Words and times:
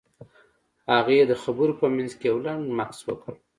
هغې 0.93 1.19
د 1.31 1.33
خبرو 1.43 1.73
په 1.81 1.87
منځ 1.95 2.11
کې 2.19 2.25
يو 2.31 2.37
لنډ 2.45 2.65
مکث 2.77 2.99
وکړ. 3.05 3.33